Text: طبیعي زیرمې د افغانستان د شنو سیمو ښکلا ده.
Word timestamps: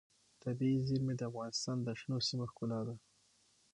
طبیعي 0.43 0.79
زیرمې 0.87 1.13
د 1.17 1.21
افغانستان 1.29 1.77
د 1.83 1.87
شنو 1.99 2.17
سیمو 2.27 2.45
ښکلا 2.51 2.79
ده. 2.87 2.95